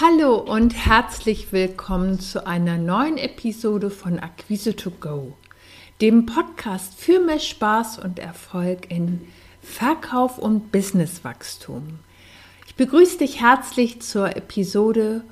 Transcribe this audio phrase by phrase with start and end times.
[0.00, 5.36] Hallo und herzlich willkommen zu einer neuen Episode von Akquise to Go,
[6.00, 9.26] dem Podcast für mehr Spaß und Erfolg in
[9.60, 11.98] Verkauf und Businesswachstum.
[12.68, 15.24] Ich begrüße dich herzlich zur Episode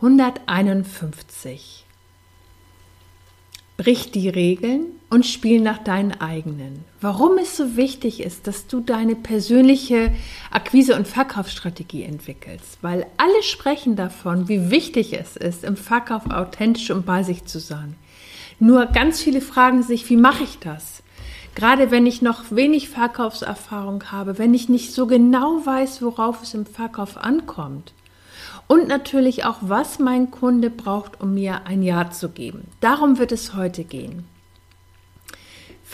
[0.00, 1.84] 151.
[3.76, 6.84] Brich die Regeln und spiel nach deinen eigenen.
[7.00, 10.12] Warum es so wichtig ist, dass du deine persönliche
[10.50, 12.78] Akquise- und Verkaufsstrategie entwickelst.
[12.82, 17.60] Weil alle sprechen davon, wie wichtig es ist, im Verkauf authentisch und bei sich zu
[17.60, 17.94] sein.
[18.58, 21.02] Nur ganz viele fragen sich, wie mache ich das?
[21.54, 26.52] Gerade wenn ich noch wenig Verkaufserfahrung habe, wenn ich nicht so genau weiß, worauf es
[26.52, 27.94] im Verkauf ankommt
[28.68, 32.64] und natürlich auch, was mein Kunde braucht, um mir ein Ja zu geben.
[32.80, 34.24] Darum wird es heute gehen.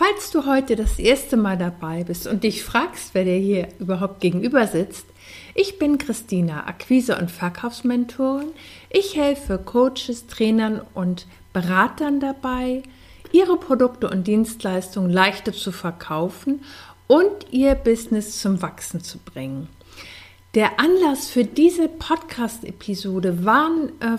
[0.04, 4.20] Falls du heute das erste Mal dabei bist und dich fragst, wer dir hier überhaupt
[4.20, 5.06] gegenüber sitzt,
[5.54, 8.48] ich bin Christina, Akquise- und Verkaufsmentorin.
[8.90, 12.82] Ich helfe Coaches, Trainern und Beratern dabei,
[13.30, 16.64] ihre Produkte und Dienstleistungen leichter zu verkaufen
[17.06, 19.68] und ihr Business zum Wachsen zu bringen.
[20.56, 24.18] Der Anlass für diese Podcast-Episode waren äh,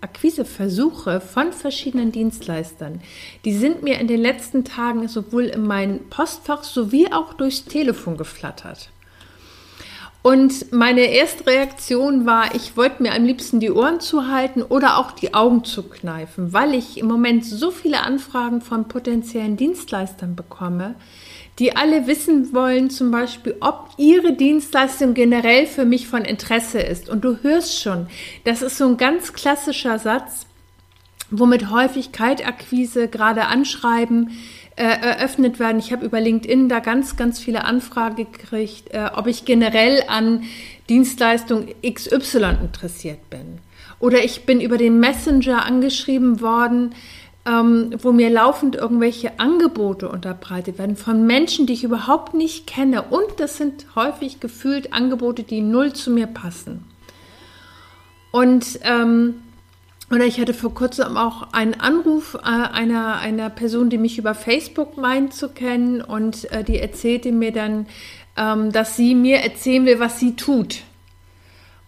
[0.00, 3.00] Akquiseversuche von verschiedenen Dienstleistern.
[3.44, 8.16] Die sind mir in den letzten Tagen sowohl in mein Postfach sowie auch durchs Telefon
[8.16, 8.90] geflattert.
[10.22, 15.12] Und meine erste Reaktion war, ich wollte mir am liebsten die Ohren zuhalten oder auch
[15.12, 20.94] die Augen zukneifen, weil ich im Moment so viele Anfragen von potenziellen Dienstleistern bekomme,
[21.60, 27.10] die alle wissen wollen, zum Beispiel, ob ihre Dienstleistung generell für mich von Interesse ist.
[27.10, 28.06] Und du hörst schon,
[28.44, 30.46] das ist so ein ganz klassischer Satz,
[31.30, 34.30] womit häufig Kaltakquise, gerade Anschreiben,
[34.76, 35.78] äh, eröffnet werden.
[35.78, 40.44] Ich habe über LinkedIn da ganz, ganz viele Anfragen gekriegt, äh, ob ich generell an
[40.88, 43.58] Dienstleistung XY interessiert bin.
[43.98, 46.94] Oder ich bin über den Messenger angeschrieben worden,
[47.46, 53.02] ähm, wo mir laufend irgendwelche Angebote unterbreitet werden von Menschen, die ich überhaupt nicht kenne.
[53.02, 56.84] Und das sind häufig gefühlt Angebote, die null zu mir passen.
[58.30, 59.42] Und ähm,
[60.12, 64.34] oder ich hatte vor kurzem auch einen Anruf äh, einer, einer Person, die mich über
[64.34, 67.86] Facebook meint zu kennen und äh, die erzählte mir dann,
[68.36, 70.82] ähm, dass sie mir erzählen will, was sie tut.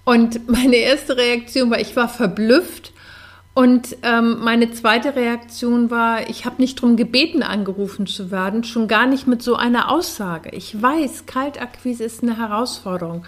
[0.05, 2.92] Und meine erste Reaktion war, ich war verblüfft
[3.55, 8.89] und ähm, meine zweite Reaktion war, ich habe nicht darum gebeten, angerufen zu werden, schon
[8.89, 10.49] gar nicht mit so einer Aussage.
[10.51, 13.27] Ich weiß, Kaltakquise ist eine Herausforderung.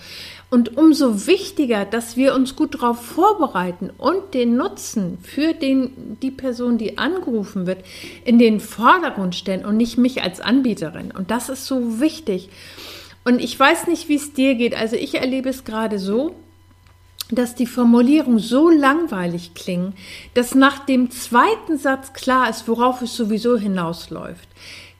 [0.48, 6.30] Und umso wichtiger, dass wir uns gut darauf vorbereiten und den Nutzen für den, die
[6.30, 7.84] Person, die angerufen wird,
[8.24, 11.10] in den Vordergrund stellen und nicht mich als Anbieterin.
[11.10, 12.48] Und das ist so wichtig.
[13.24, 14.74] Und ich weiß nicht, wie es dir geht.
[14.74, 16.34] Also ich erlebe es gerade so,
[17.30, 19.94] dass die Formulierung so langweilig klingen,
[20.34, 24.48] dass nach dem zweiten Satz klar ist, worauf es sowieso hinausläuft.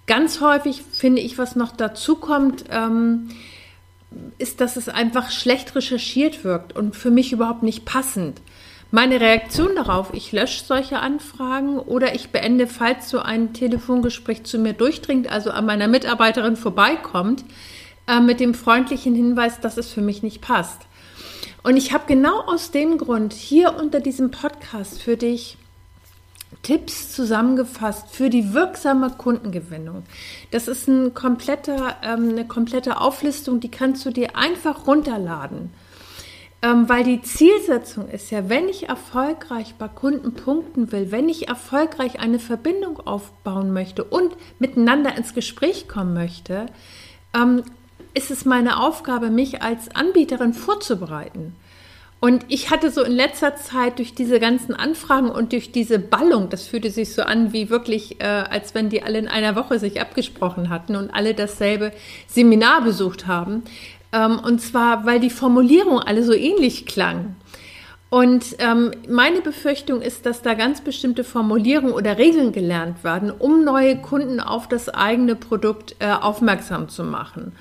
[0.07, 3.29] Ganz häufig finde ich, was noch dazu kommt, ähm,
[4.39, 8.41] ist, dass es einfach schlecht recherchiert wirkt und für mich überhaupt nicht passend.
[8.91, 14.59] Meine Reaktion darauf, ich lösche solche Anfragen oder ich beende, falls so ein Telefongespräch zu
[14.59, 17.45] mir durchdringt, also an meiner Mitarbeiterin vorbeikommt,
[18.07, 20.83] äh, mit dem freundlichen Hinweis, dass es für mich nicht passt.
[21.65, 25.57] Und ich habe genau aus dem Grund hier unter diesem Podcast für dich
[26.63, 30.05] Tipps zusammengefasst für die wirksame Kundengewinnung.
[30.51, 35.71] Das ist ein kompletter, ähm, eine komplette Auflistung, die kannst du dir einfach runterladen.
[36.61, 41.49] Ähm, weil die Zielsetzung ist ja, wenn ich erfolgreich bei Kunden punkten will, wenn ich
[41.49, 46.67] erfolgreich eine Verbindung aufbauen möchte und miteinander ins Gespräch kommen möchte,
[47.35, 47.63] ähm,
[48.15, 51.55] ist es meine Aufgabe, mich als Anbieterin vorzubereiten.
[52.21, 56.49] Und ich hatte so in letzter Zeit durch diese ganzen Anfragen und durch diese Ballung,
[56.49, 59.79] das fühlte sich so an wie wirklich, äh, als wenn die alle in einer Woche
[59.79, 61.93] sich abgesprochen hatten und alle dasselbe
[62.27, 63.63] Seminar besucht haben.
[64.13, 67.37] Ähm, und zwar, weil die Formulierung alle so ähnlich klang.
[68.09, 73.65] Und ähm, meine Befürchtung ist, dass da ganz bestimmte Formulierungen oder Regeln gelernt werden, um
[73.65, 77.53] neue Kunden auf das eigene Produkt äh, aufmerksam zu machen.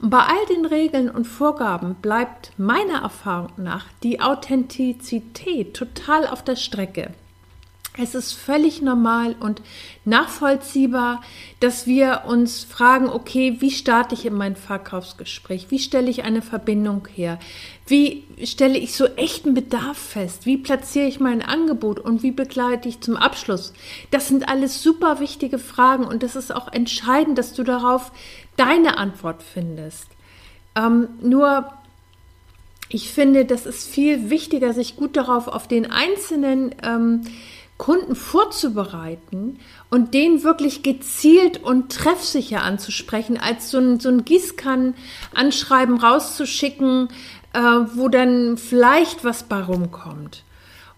[0.00, 6.42] Und bei all den Regeln und Vorgaben bleibt meiner Erfahrung nach die Authentizität total auf
[6.42, 7.12] der Strecke.
[7.96, 9.62] Es ist völlig normal und
[10.04, 11.22] nachvollziehbar,
[11.60, 15.66] dass wir uns fragen, okay, wie starte ich in mein Verkaufsgespräch?
[15.70, 17.38] Wie stelle ich eine Verbindung her?
[17.86, 20.44] Wie stelle ich so echten Bedarf fest?
[20.44, 23.72] Wie platziere ich mein Angebot und wie begleite ich zum Abschluss?
[24.10, 28.10] Das sind alles super wichtige Fragen und es ist auch entscheidend, dass du darauf
[28.56, 30.08] deine Antwort findest.
[30.76, 31.72] Ähm, nur
[32.88, 37.22] ich finde, das ist viel wichtiger, sich gut darauf auf den einzelnen ähm,
[37.76, 39.58] Kunden vorzubereiten
[39.90, 47.08] und den wirklich gezielt und treffsicher anzusprechen, als so ein, so ein Gießkannen-Anschreiben rauszuschicken,
[47.52, 50.44] äh, wo dann vielleicht was bei rumkommt.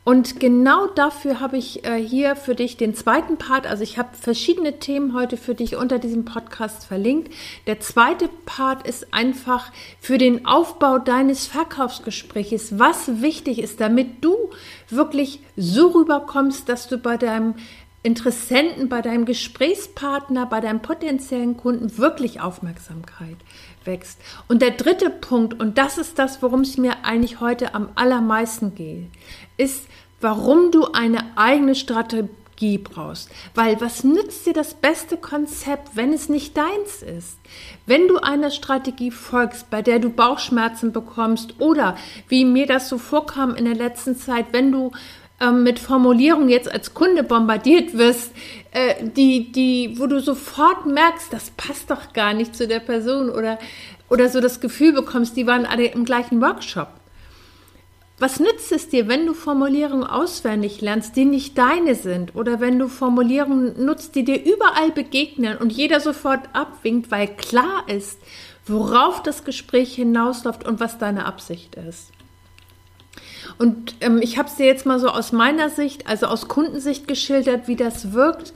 [0.07, 3.67] Und genau dafür habe ich äh, hier für dich den zweiten Part.
[3.67, 7.35] Also ich habe verschiedene Themen heute für dich unter diesem Podcast verlinkt.
[7.67, 14.37] Der zweite Part ist einfach für den Aufbau deines Verkaufsgespräches, was wichtig ist, damit du
[14.89, 17.57] wirklich so rüberkommst, dass du bei deinem
[18.05, 23.39] Interessenten, bei deinem Gesprächspartner, bei deinem potenziellen Kunden wirklich Aufmerksamkeit
[23.87, 24.21] wächst.
[24.49, 28.75] Und der dritte Punkt, und das ist das, worum es mir eigentlich heute am allermeisten
[28.75, 29.09] geht,
[29.57, 29.87] ist,
[30.21, 33.31] warum du eine eigene Strategie brauchst.
[33.55, 37.39] Weil was nützt dir das beste Konzept, wenn es nicht deins ist?
[37.85, 41.97] Wenn du einer Strategie folgst, bei der du Bauchschmerzen bekommst oder
[42.29, 44.93] wie mir das so vorkam in der letzten Zeit, wenn du
[45.53, 48.33] mit Formulierungen jetzt als Kunde bombardiert wirst,
[48.73, 53.29] äh, die, die, wo du sofort merkst, das passt doch gar nicht zu der Person
[53.29, 53.59] oder,
[54.09, 56.89] oder so das Gefühl bekommst, die waren alle im gleichen Workshop.
[58.19, 62.79] Was nützt es dir, wenn du Formulierungen auswendig lernst, die nicht deine sind, oder wenn
[62.79, 68.19] du Formulierungen nutzt, die dir überall begegnen und jeder sofort abwinkt, weil klar ist,
[68.65, 72.11] worauf das Gespräch hinausläuft und was deine Absicht ist?
[73.59, 77.09] Und ähm, ich habe es dir jetzt mal so aus meiner Sicht, also aus Kundensicht
[77.09, 78.53] geschildert, wie das wirkt.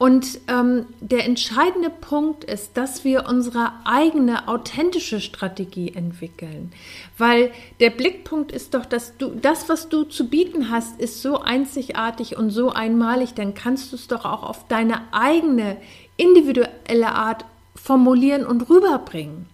[0.00, 6.72] Und ähm, der entscheidende Punkt ist, dass wir unsere eigene authentische Strategie entwickeln.
[7.18, 7.50] Weil
[7.80, 12.38] der Blickpunkt ist doch, dass du das, was du zu bieten hast, ist so einzigartig
[12.38, 15.76] und so einmalig, dann kannst du es doch auch auf deine eigene
[16.16, 17.44] individuelle Art
[17.74, 19.50] formulieren und rüberbringen.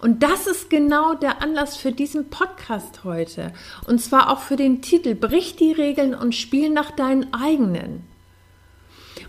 [0.00, 3.52] Und das ist genau der Anlass für diesen Podcast heute.
[3.86, 8.04] Und zwar auch für den Titel Brich die Regeln und spiel nach deinen eigenen.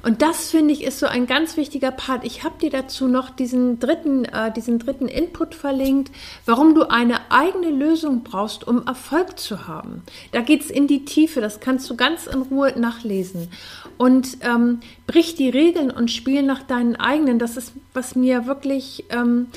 [0.03, 2.25] Und das finde ich ist so ein ganz wichtiger Part.
[2.25, 6.11] Ich habe dir dazu noch diesen dritten, äh, diesen dritten Input verlinkt,
[6.45, 10.03] warum du eine eigene Lösung brauchst, um Erfolg zu haben.
[10.31, 13.49] Da geht es in die Tiefe, das kannst du ganz in Ruhe nachlesen.
[13.97, 17.37] Und ähm, brich die Regeln und spiel nach deinen eigenen.
[17.37, 19.47] Das ist, was mir wirklich ähm,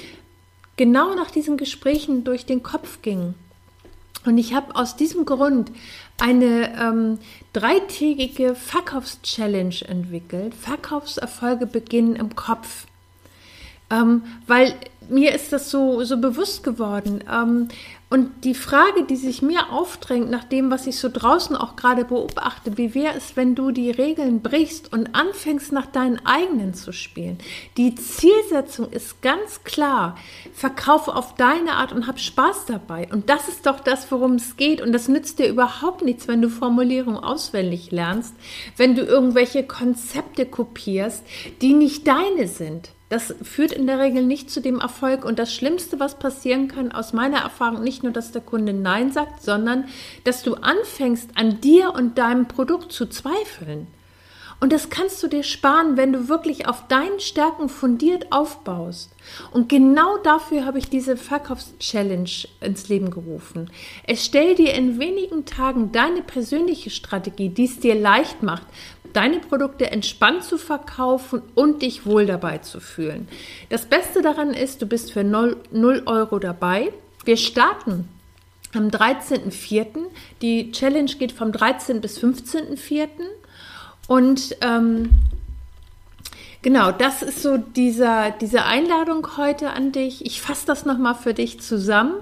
[0.77, 3.35] genau nach diesen Gesprächen durch den Kopf ging.
[4.25, 5.71] Und ich habe aus diesem Grund
[6.19, 7.19] eine ähm,
[7.53, 10.55] dreitägige Verkaufschallenge entwickelt.
[10.55, 12.87] Verkaufserfolge beginnen im Kopf.
[13.91, 14.75] Ähm, weil
[15.09, 17.23] mir ist das so, so bewusst geworden.
[17.31, 17.69] Ähm,
[18.15, 22.05] und die Frage, die sich mir aufdrängt, nach dem, was ich so draußen auch gerade
[22.05, 26.93] beobachte, wie wäre es, wenn du die Regeln brichst und anfängst, nach deinen eigenen zu
[26.93, 27.39] spielen?
[27.77, 30.17] Die Zielsetzung ist ganz klar.
[30.53, 33.09] Verkauf auf deine Art und hab Spaß dabei.
[33.11, 34.81] Und das ist doch das, worum es geht.
[34.81, 38.37] Und das nützt dir überhaupt nichts, wenn du Formulierungen auswendig lernst,
[38.77, 41.25] wenn du irgendwelche Konzepte kopierst,
[41.61, 42.91] die nicht deine sind.
[43.09, 45.25] Das führt in der Regel nicht zu dem Erfolg.
[45.25, 49.13] Und das Schlimmste, was passieren kann, aus meiner Erfahrung, nicht nur, dass der Kunde Nein
[49.13, 49.87] sagt, sondern
[50.25, 53.87] dass du anfängst, an dir und deinem Produkt zu zweifeln.
[54.61, 59.15] Und das kannst du dir sparen, wenn du wirklich auf deinen Stärken fundiert aufbaust.
[59.53, 63.71] Und genau dafür habe ich diese Verkaufschallenge ins Leben gerufen.
[64.07, 68.67] Erstell dir in wenigen Tagen deine persönliche Strategie, die es dir leicht macht,
[69.15, 73.29] deine Produkte entspannt zu verkaufen und dich wohl dabei zu fühlen.
[73.71, 76.93] Das Beste daran ist, du bist für 0, 0 Euro dabei.
[77.25, 78.09] Wir starten
[78.75, 79.87] am 13.04.
[80.43, 82.01] Die Challenge geht vom 13.
[82.01, 83.09] bis 15.04.
[84.09, 85.11] Und ähm,
[86.61, 90.27] genau, das ist so dieser, diese Einladung heute an dich.
[90.27, 92.15] Ich fasse das nochmal für dich zusammen.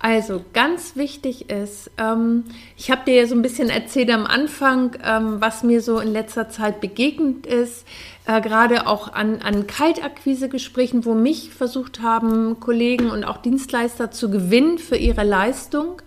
[0.00, 2.44] Also ganz wichtig ist, ähm,
[2.76, 6.12] ich habe dir ja so ein bisschen erzählt am Anfang, ähm, was mir so in
[6.12, 7.84] letzter Zeit begegnet ist,
[8.24, 14.30] äh, gerade auch an, an Kaltakquise-Gesprächen, wo mich versucht haben, Kollegen und auch Dienstleister zu
[14.30, 16.00] gewinnen für ihre Leistung.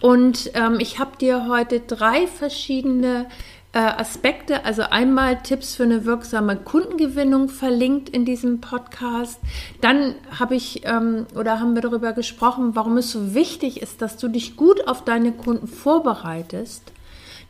[0.00, 3.26] Und ähm, ich habe dir heute drei verschiedene
[3.72, 9.40] äh, Aspekte, also einmal Tipps für eine wirksame Kundengewinnung verlinkt in diesem Podcast.
[9.80, 14.16] Dann habe ich ähm, oder haben wir darüber gesprochen, warum es so wichtig ist, dass
[14.16, 16.92] du dich gut auf deine Kunden vorbereitest.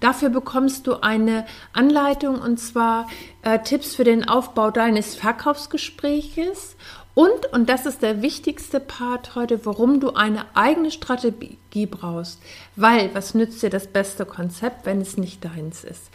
[0.00, 3.08] Dafür bekommst du eine Anleitung und zwar
[3.42, 6.76] äh, Tipps für den Aufbau deines Verkaufsgespräches
[7.18, 12.40] und, und das ist der wichtigste Part heute, warum du eine eigene Strategie brauchst.
[12.76, 16.12] Weil, was nützt dir das beste Konzept, wenn es nicht deins ist?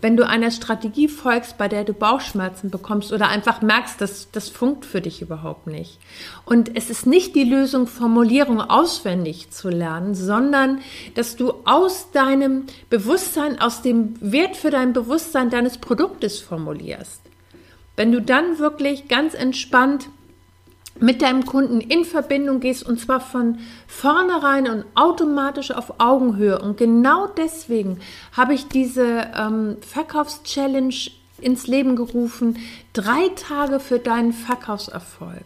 [0.00, 4.50] wenn du einer Strategie folgst, bei der du Bauchschmerzen bekommst oder einfach merkst, dass das
[4.50, 5.98] funkt für dich überhaupt nicht.
[6.44, 10.80] Und es ist nicht die Lösung, Formulierung auswendig zu lernen, sondern
[11.14, 17.22] dass du aus deinem Bewusstsein, aus dem Wert für dein Bewusstsein deines Produktes formulierst.
[17.96, 20.10] Wenn du dann wirklich ganz entspannt
[21.00, 26.60] mit deinem Kunden in Verbindung gehst und zwar von vornherein und automatisch auf Augenhöhe.
[26.60, 27.98] Und genau deswegen
[28.32, 30.94] habe ich diese ähm, Verkaufschallenge
[31.40, 32.58] ins Leben gerufen.
[32.92, 35.44] Drei Tage für deinen Verkaufserfolg.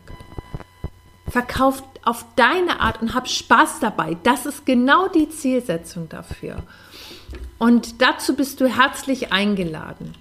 [1.28, 4.16] Verkauf auf deine Art und hab Spaß dabei.
[4.22, 6.62] Das ist genau die Zielsetzung dafür.
[7.58, 10.14] Und dazu bist du herzlich eingeladen.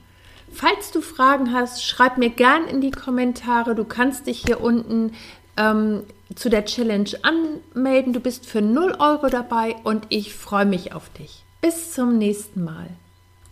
[0.51, 3.75] Falls du Fragen hast, schreib mir gern in die Kommentare.
[3.75, 5.13] Du kannst dich hier unten
[5.57, 6.03] ähm,
[6.35, 8.13] zu der Challenge anmelden.
[8.13, 11.43] Du bist für 0 Euro dabei und ich freue mich auf dich.
[11.61, 12.87] Bis zum nächsten Mal.